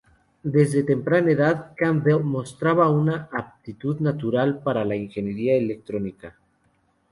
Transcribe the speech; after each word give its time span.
Desde 0.41 0.81
temprana 0.81 1.29
edad, 1.29 1.73
Campbell 1.77 2.23
mostraba 2.23 2.89
una 2.89 3.29
aptitud 3.31 3.99
natural 3.99 4.63
para 4.63 4.83
la 4.83 4.95
ingeniería 4.95 5.53
y 5.57 5.63
electrónica. 5.65 6.35